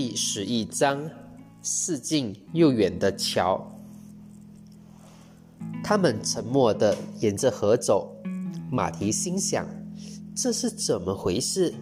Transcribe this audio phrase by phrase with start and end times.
[0.00, 1.10] 第十一章：
[1.60, 3.68] 似近又远的桥。
[5.82, 8.14] 他们沉默地沿着河走。
[8.70, 9.66] 马蹄心想：
[10.36, 11.74] 这是怎么回事？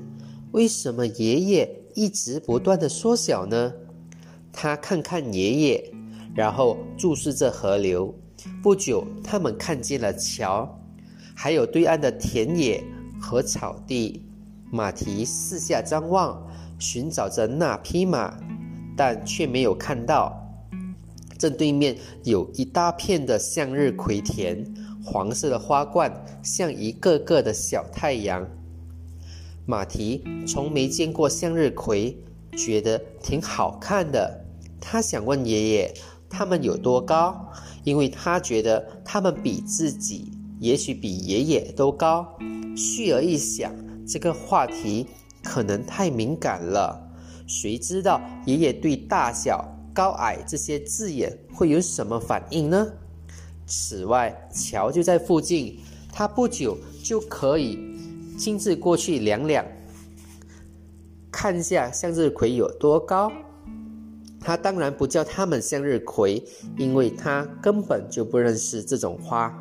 [0.52, 3.74] 为什么爷爷一直不断的缩小呢？
[4.50, 5.92] 他看看爷爷，
[6.34, 8.14] 然后注视着河流。
[8.62, 10.80] 不久，他们看见了桥，
[11.34, 12.82] 还有对岸的田野
[13.20, 14.24] 和草地。
[14.73, 16.42] 马蹄四下张望。
[16.78, 18.38] 寻找着那匹马，
[18.96, 20.42] 但却没有看到。
[21.38, 24.64] 正对面有一大片的向日葵田，
[25.04, 26.10] 黄色的花冠
[26.42, 28.46] 像一个个的小太阳。
[29.66, 32.16] 马蹄从没见过向日葵，
[32.56, 34.44] 觉得挺好看的。
[34.80, 35.94] 他想问爷爷，
[36.30, 37.52] 他们有多高？
[37.84, 42.38] 因为他觉得他们比自己，也许比爷爷都高。
[42.77, 43.72] 旭儿一想，
[44.06, 45.06] 这个话题。
[45.47, 47.00] 可能太敏感了，
[47.47, 52.84] 谁知道爷爷对大小、高矮这些字眼会有什么反应呢？
[53.64, 55.78] 此外，桥就在附近，
[56.12, 57.78] 他不久就可以
[58.36, 59.64] 亲自过去量量，
[61.30, 63.30] 看一下向日葵有多高。
[64.41, 66.42] 他当然不叫他们向日葵，
[66.77, 69.52] 因为他根本就不认识这种花。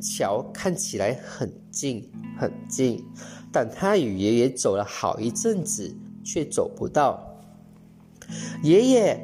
[0.00, 3.04] 桥看起来很近，很近。
[3.52, 7.20] 但他与爷爷走了好一阵子，却走不到。
[8.62, 9.20] 爷爷，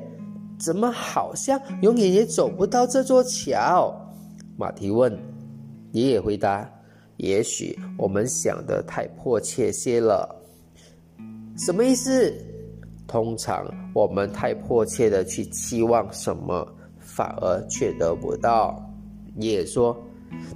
[0.59, 3.95] 怎么好像永远也走不到这座桥？
[4.57, 5.17] 马蹄问。
[5.93, 6.69] 爷爷回答
[7.17, 10.29] ：“也许我们想的太迫切些了。”
[11.57, 12.35] 什么意思？
[13.07, 16.67] 通常我们太迫切的去期望什么，
[16.99, 18.83] 反而却得不到。
[19.37, 19.97] 爷爷说：“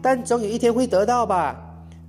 [0.02, 1.60] 但总有一天会得到吧？”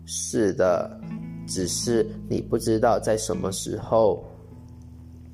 [0.06, 1.00] 是的。
[1.48, 4.24] 只是你不知道在什么时候。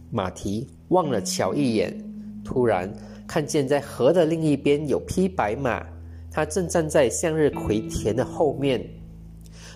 [0.10, 1.94] 马蹄望了瞧一眼，
[2.44, 2.92] 突然
[3.28, 5.86] 看见在河的另一边有匹白马，
[6.32, 8.84] 它正站在向日葵田的后面。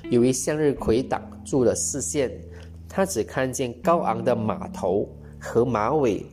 [0.10, 2.32] 由于向日葵挡住了视线，
[2.90, 5.08] 他只看见高昂的马头
[5.40, 6.26] 和马尾。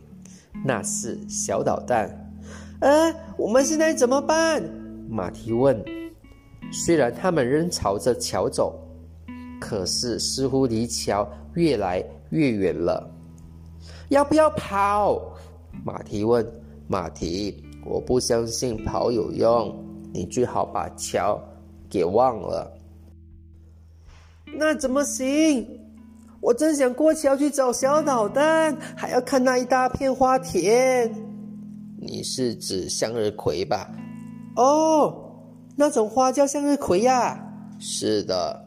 [0.64, 2.08] 那是小捣蛋。
[2.80, 4.62] 呃，我们现在怎么办？
[5.10, 5.84] 马蹄问。
[6.72, 8.78] 虽然他们仍朝着桥走。
[9.60, 13.10] 可是，似乎离桥越来越远了。
[14.08, 15.20] 要不要跑？
[15.84, 16.46] 马蹄问。
[16.86, 19.74] 马蹄，我不相信跑有用。
[20.12, 21.38] 你最好把桥
[21.90, 22.72] 给忘了。
[24.46, 25.66] 那怎么行？
[26.40, 31.12] 我真想过桥去找小捣蛋，还要看那一大片花田。
[32.00, 33.90] 你是指向日葵吧？
[34.56, 35.27] 哦，
[35.78, 37.38] 那种花叫向日葵呀。
[37.78, 38.64] 是的。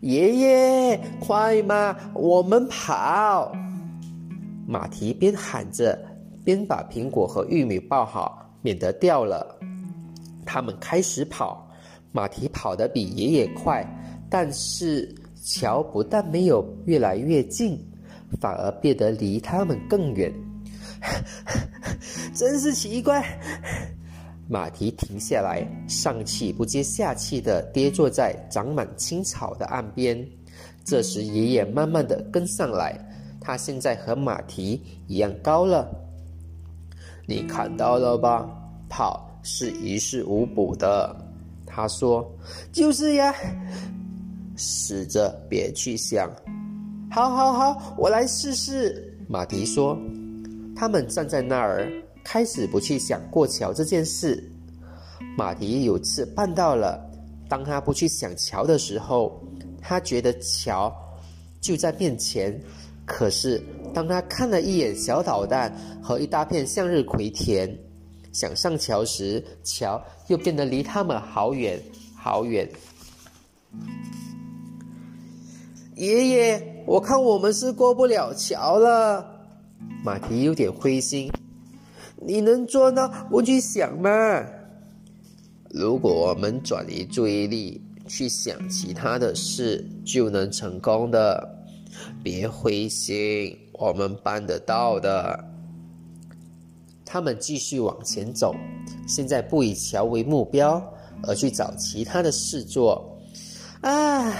[0.00, 3.52] 爷爷，快嘛，我们跑！
[4.66, 5.98] 马蹄边喊着，
[6.42, 9.58] 边把苹果和玉米抱好，免得掉了。
[10.46, 11.70] 他们开始跑，
[12.12, 13.86] 马蹄跑得比爷爷快，
[14.30, 17.78] 但是桥不但没有越来越近，
[18.40, 20.32] 反而变得离他们更远。
[22.34, 23.22] 真是奇怪。
[24.48, 30.26] 马蹄停下来，上气不接下气地跌坐在长满青草的岸边。
[30.84, 32.98] 这时，爷爷慢慢地跟上来，
[33.40, 35.90] 他现在和马蹄一样高了。
[37.26, 38.46] 你看到了吧？
[38.88, 41.16] 跑是于事无补的。
[41.66, 42.30] 他说
[42.70, 43.34] ：“就是呀。”
[44.56, 46.30] 死着别去想。
[47.10, 49.18] 好，好，好，我来试试。
[49.26, 49.98] 马蹄说。
[50.76, 51.90] 他们站在那儿。
[52.24, 54.42] 开始不去想过桥这件事，
[55.36, 56.98] 马蹄有次办到了。
[57.48, 59.38] 当他不去想桥的时候，
[59.80, 60.92] 他觉得桥
[61.60, 62.58] 就在面前。
[63.06, 63.62] 可是
[63.92, 65.70] 当他看了一眼小导弹
[66.02, 67.78] 和一大片向日葵田，
[68.32, 71.78] 想上桥时，桥又变得离他们好远
[72.16, 72.66] 好远。
[75.96, 79.24] 爷爷，我看我们是过不了桥了。
[80.02, 81.30] 马蹄有点灰心。
[82.20, 84.10] 你能做到不去想吗？
[85.70, 91.48] 如果我们转移注意力去想其他的事，就能成功的。
[92.22, 95.44] 别灰心，我们办得到的。
[97.04, 98.54] 他们继续往前走，
[99.06, 100.82] 现在不以桥为目标，
[101.22, 103.16] 而去找其他的事做。
[103.80, 104.32] 啊，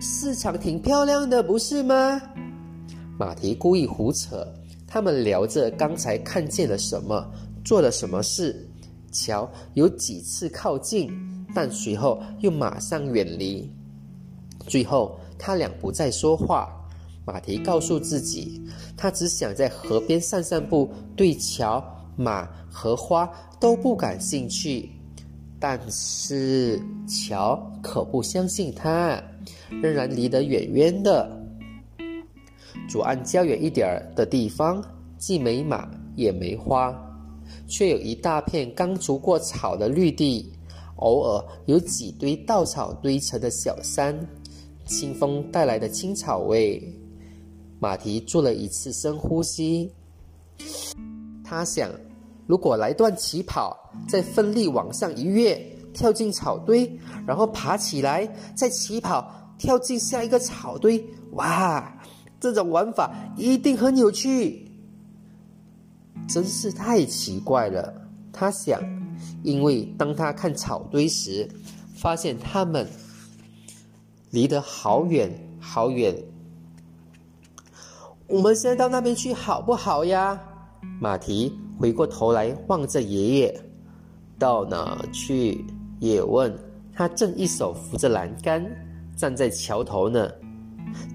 [0.00, 2.20] 市场挺漂亮的，不是吗？
[3.18, 4.46] 马蹄故意胡扯。
[4.88, 7.30] 他们聊着刚才看见了什么，
[7.62, 8.66] 做了什么事。
[9.12, 11.10] 乔有几次靠近，
[11.54, 13.70] 但随后又马上远离。
[14.66, 16.74] 最后，他俩不再说话。
[17.26, 18.62] 马蹄告诉自己，
[18.96, 21.82] 他只想在河边散散步，对桥、
[22.16, 23.30] 马和花
[23.60, 24.90] 都不感兴趣。
[25.60, 29.22] 但是乔可不相信他，
[29.82, 31.37] 仍然离得远远的。
[32.88, 34.82] 左岸较远一点儿的地方，
[35.18, 36.94] 既没马也没花，
[37.66, 40.50] 却有一大片刚除过草的绿地，
[40.96, 44.18] 偶尔有几堆稻草堆成的小山，
[44.86, 46.82] 清风带来的青草味。
[47.78, 49.92] 马蹄做了一次深呼吸，
[51.44, 51.90] 他想。
[52.46, 53.76] 如果来段起跑，
[54.08, 55.60] 再奋力往上一跃，
[55.92, 56.90] 跳进草堆，
[57.26, 58.26] 然后爬起来，
[58.56, 61.97] 再起跑，跳进下一个草堆，哇，
[62.40, 64.70] 这种玩法一定很有趣。
[66.28, 67.92] 真是太奇怪了，
[68.32, 68.80] 他想，
[69.42, 71.48] 因为当他看草堆时，
[71.94, 72.86] 发现它们
[74.30, 76.14] 离得好远好远。
[78.26, 80.38] 我们现在到那边去好不好呀，
[81.00, 81.52] 马蹄？
[81.78, 83.60] 回过头来望着爷爷，
[84.38, 85.64] 到哪去？
[86.00, 86.52] 也问
[86.92, 88.64] 他，正一手扶着栏杆
[89.16, 90.28] 站在桥头呢。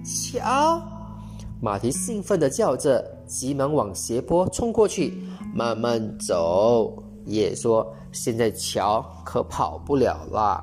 [0.04, 0.82] 瞧，
[1.64, 5.18] 马蹄兴奋地叫着，急忙往斜坡冲过去。
[5.56, 6.94] 慢慢走，
[7.26, 10.62] 爷爷说：“现在桥可跑不了啦。”